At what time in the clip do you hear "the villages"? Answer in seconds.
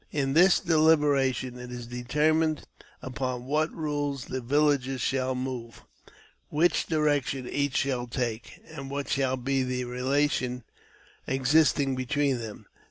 4.25-4.99